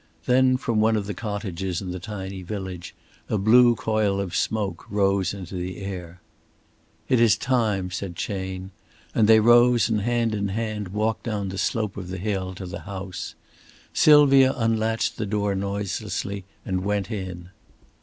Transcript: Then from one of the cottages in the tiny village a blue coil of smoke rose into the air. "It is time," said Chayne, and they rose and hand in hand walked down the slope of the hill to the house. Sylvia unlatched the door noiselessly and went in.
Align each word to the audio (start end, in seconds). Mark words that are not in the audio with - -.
Then 0.25 0.57
from 0.57 0.81
one 0.81 0.95
of 0.97 1.05
the 1.05 1.13
cottages 1.13 1.79
in 1.79 1.91
the 1.91 1.99
tiny 1.99 2.41
village 2.41 2.95
a 3.29 3.37
blue 3.37 3.75
coil 3.75 4.19
of 4.19 4.35
smoke 4.35 4.87
rose 4.89 5.31
into 5.31 5.53
the 5.53 5.77
air. 5.77 6.19
"It 7.07 7.21
is 7.21 7.37
time," 7.37 7.91
said 7.91 8.15
Chayne, 8.15 8.71
and 9.13 9.27
they 9.27 9.39
rose 9.39 9.89
and 9.89 10.01
hand 10.01 10.33
in 10.33 10.47
hand 10.47 10.87
walked 10.87 11.21
down 11.25 11.49
the 11.49 11.57
slope 11.59 11.97
of 11.97 12.07
the 12.07 12.17
hill 12.17 12.55
to 12.55 12.65
the 12.65 12.79
house. 12.89 13.35
Sylvia 13.93 14.53
unlatched 14.57 15.17
the 15.17 15.27
door 15.27 15.53
noiselessly 15.53 16.45
and 16.65 16.83
went 16.83 17.11
in. 17.11 17.49